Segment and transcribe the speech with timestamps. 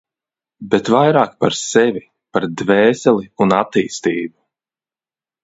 [0.69, 2.01] Bet vairāk par sevi,
[2.39, 4.35] par dvēseli un attīstību.